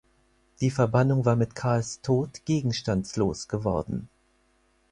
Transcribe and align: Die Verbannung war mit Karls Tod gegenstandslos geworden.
Die 0.61 0.71
Verbannung 0.71 1.25
war 1.25 1.35
mit 1.35 1.53
Karls 1.53 2.01
Tod 2.01 2.43
gegenstandslos 2.45 3.47
geworden. 3.47 4.09